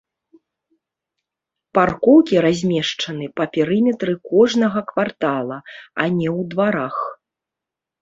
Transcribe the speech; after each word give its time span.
Паркоўкі 1.79 2.35
размешчаны 2.47 3.25
па 3.41 3.45
перыметры 3.59 4.13
кожнага 4.33 4.79
квартала, 4.91 5.57
а 5.71 6.03
не 6.19 6.29
ў 6.37 6.53
дварах. 6.53 6.95